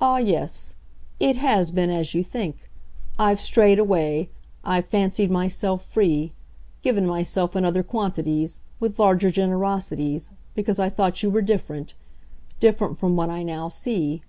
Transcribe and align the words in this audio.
"Ah 0.00 0.16
yes, 0.16 0.74
it 1.20 1.36
HAS 1.36 1.70
been 1.70 1.90
as 1.90 2.14
you 2.14 2.24
think; 2.24 2.70
I've 3.18 3.42
strayed 3.42 3.78
away, 3.78 4.30
I've 4.64 4.86
fancied 4.86 5.30
myself 5.30 5.84
free, 5.84 6.32
given 6.80 7.04
myself 7.04 7.54
in 7.54 7.62
other 7.66 7.82
quantities, 7.82 8.60
with 8.80 8.98
larger 8.98 9.30
generosities, 9.30 10.30
because 10.54 10.78
I 10.78 10.88
thought 10.88 11.22
you 11.22 11.28
were 11.28 11.42
different 11.42 11.92
different 12.58 12.96
from 12.96 13.14
what 13.14 13.28
I 13.28 13.42
now 13.42 13.68
see. 13.68 14.22